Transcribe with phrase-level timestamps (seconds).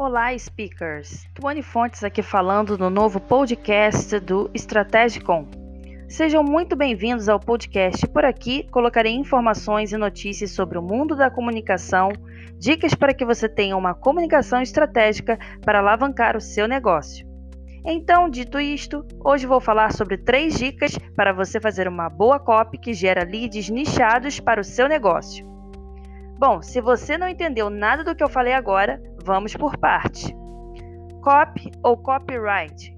[0.00, 1.28] Olá, speakers!
[1.34, 5.46] Tuane Fontes aqui falando no novo podcast do Strategicom.
[6.08, 8.08] Sejam muito bem-vindos ao podcast.
[8.08, 12.08] Por aqui colocarei informações e notícias sobre o mundo da comunicação,
[12.58, 17.28] dicas para que você tenha uma comunicação estratégica para alavancar o seu negócio.
[17.84, 22.78] Então, dito isto, hoje vou falar sobre três dicas para você fazer uma boa copy
[22.78, 25.50] que gera leads nichados para o seu negócio.
[26.38, 28.98] Bom, se você não entendeu nada do que eu falei agora,
[29.30, 30.34] vamos por parte.
[31.22, 32.92] Copy ou copyright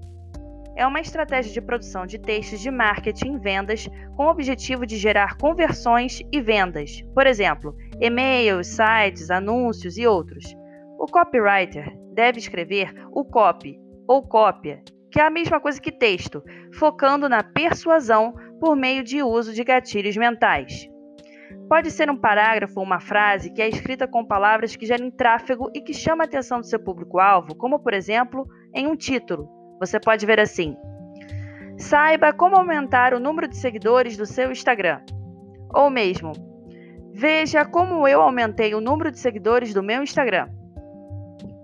[0.75, 3.87] é uma estratégia de produção de textos de marketing e vendas
[4.17, 10.55] com o objetivo de gerar conversões e vendas, por exemplo, e-mails, sites, anúncios e outros.
[10.97, 16.43] O copywriter deve escrever o copy ou cópia, que é a mesma coisa que texto,
[16.73, 20.89] focando na persuasão por meio de uso de gatilhos mentais.
[21.73, 25.71] Pode ser um parágrafo ou uma frase que é escrita com palavras que gerem tráfego
[25.73, 29.49] e que chama a atenção do seu público-alvo, como por exemplo, em um título.
[29.79, 30.77] Você pode ver assim:
[31.75, 35.01] Saiba como aumentar o número de seguidores do seu Instagram.
[35.73, 36.33] Ou mesmo,
[37.11, 40.49] veja como eu aumentei o número de seguidores do meu Instagram.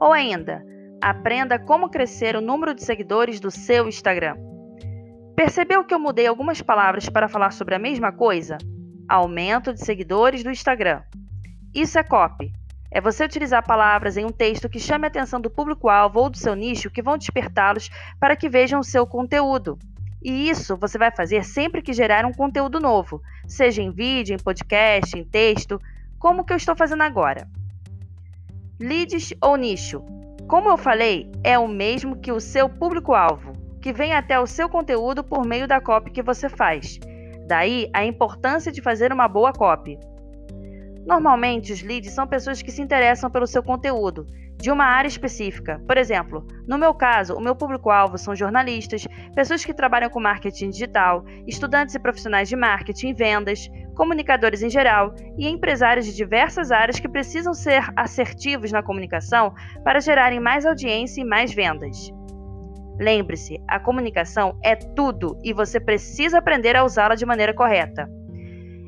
[0.01, 0.66] Ou ainda,
[0.99, 4.35] aprenda como crescer o número de seguidores do seu Instagram.
[5.35, 8.57] Percebeu que eu mudei algumas palavras para falar sobre a mesma coisa?
[9.09, 11.02] Aumento de seguidores do Instagram.
[11.73, 12.53] Isso é copy.
[12.91, 16.38] É você utilizar palavras em um texto que chame a atenção do público-alvo ou do
[16.38, 19.77] seu nicho que vão despertá-los para que vejam o seu conteúdo.
[20.21, 24.43] E isso você vai fazer sempre que gerar um conteúdo novo, seja em vídeo, em
[24.43, 25.79] podcast, em texto,
[26.17, 27.47] como que eu estou fazendo agora.
[28.79, 30.03] Leads ou nicho?
[30.47, 34.67] Como eu falei, é o mesmo que o seu público-alvo, que vem até o seu
[34.67, 36.99] conteúdo por meio da copy que você faz.
[37.50, 39.97] Daí a importância de fazer uma boa copy.
[41.03, 44.28] Normalmente, os leads são pessoas que se interessam pelo seu conteúdo,
[44.61, 45.81] de uma área específica.
[45.88, 50.69] Por exemplo, no meu caso, o meu público-alvo são jornalistas, pessoas que trabalham com marketing
[50.69, 56.72] digital, estudantes e profissionais de marketing e vendas, comunicadores em geral e empresários de diversas
[56.72, 62.13] áreas que precisam ser assertivos na comunicação para gerarem mais audiência e mais vendas.
[62.99, 68.09] Lembre-se, a comunicação é tudo e você precisa aprender a usá-la de maneira correta.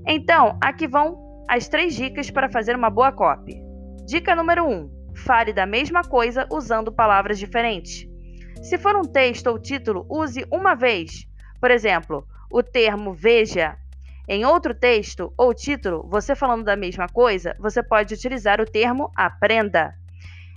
[0.06, 3.62] Então, aqui vão as três dicas para fazer uma boa copy.
[4.06, 8.06] Dica número 1: um, fale da mesma coisa usando palavras diferentes.
[8.62, 11.26] Se for um texto ou título, use uma vez.
[11.62, 13.78] Por exemplo, o termo veja.
[14.28, 19.10] Em outro texto ou título, você falando da mesma coisa, você pode utilizar o termo
[19.16, 19.94] aprenda.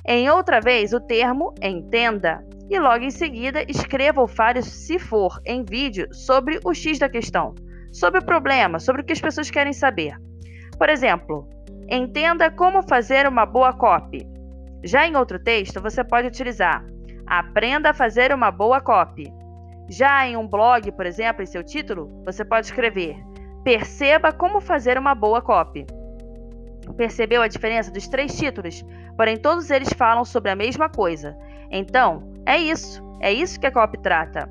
[0.07, 5.41] Em outra vez, o termo entenda e logo em seguida escreva ou fale, se for
[5.45, 7.55] em vídeo, sobre o X da questão,
[7.93, 10.17] sobre o problema, sobre o que as pessoas querem saber.
[10.79, 11.49] Por exemplo,
[11.89, 14.27] entenda como fazer uma boa copy.
[14.83, 16.85] Já em outro texto, você pode utilizar
[17.27, 19.33] aprenda a fazer uma boa copy.
[19.89, 23.17] Já em um blog, por exemplo, em seu título, você pode escrever
[23.65, 25.87] perceba como fazer uma boa copy.
[26.99, 28.85] Percebeu a diferença dos três títulos?
[29.17, 31.35] Porém, todos eles falam sobre a mesma coisa.
[31.71, 33.03] Então, é isso.
[33.21, 34.51] É isso que a copy trata.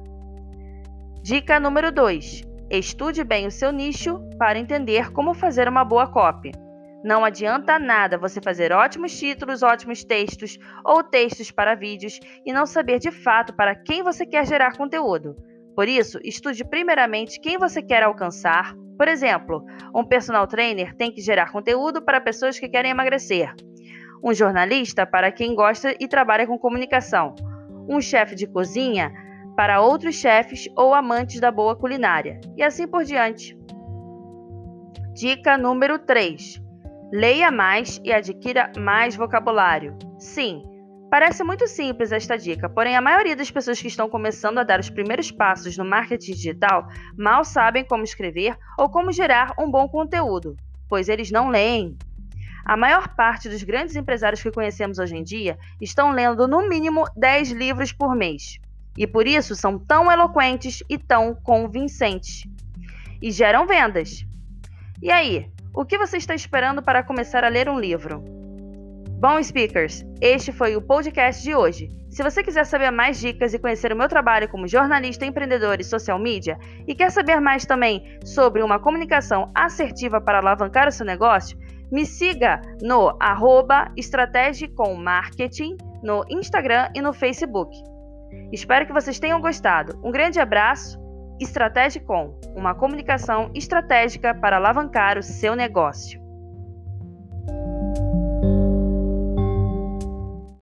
[1.21, 2.43] Dica número 2.
[2.69, 6.51] Estude bem o seu nicho para entender como fazer uma boa copy.
[7.03, 12.65] Não adianta nada você fazer ótimos títulos, ótimos textos ou textos para vídeos e não
[12.65, 15.35] saber de fato para quem você quer gerar conteúdo.
[15.75, 18.73] Por isso, estude primeiramente quem você quer alcançar.
[18.97, 23.53] Por exemplo, um personal trainer tem que gerar conteúdo para pessoas que querem emagrecer.
[24.23, 27.35] Um jornalista para quem gosta e trabalha com comunicação
[27.87, 29.11] um chefe de cozinha
[29.55, 33.57] para outros chefes ou amantes da boa culinária, e assim por diante.
[35.13, 36.61] Dica número 3:
[37.11, 39.95] Leia mais e adquira mais vocabulário.
[40.17, 40.63] Sim,
[41.11, 44.79] parece muito simples esta dica, porém a maioria das pessoas que estão começando a dar
[44.79, 49.87] os primeiros passos no marketing digital mal sabem como escrever ou como gerar um bom
[49.87, 50.55] conteúdo,
[50.89, 51.95] pois eles não leem.
[52.65, 57.03] A maior parte dos grandes empresários que conhecemos hoje em dia estão lendo no mínimo
[57.15, 58.59] 10 livros por mês.
[58.97, 62.43] E por isso são tão eloquentes e tão convincentes.
[63.21, 64.25] E geram vendas.
[65.01, 68.23] E aí, o que você está esperando para começar a ler um livro?
[69.19, 71.89] Bom, speakers, este foi o podcast de hoje.
[72.09, 75.83] Se você quiser saber mais dicas e conhecer o meu trabalho como jornalista, empreendedor e
[75.83, 81.05] social media, e quer saber mais também sobre uma comunicação assertiva para alavancar o seu
[81.05, 81.57] negócio,
[81.93, 83.93] me siga no arroba
[84.97, 87.71] Marketing no Instagram e no Facebook.
[88.51, 89.99] Espero que vocês tenham gostado.
[90.03, 90.99] Um grande abraço.
[91.39, 96.22] Estratégia com uma comunicação estratégica para alavancar o seu negócio.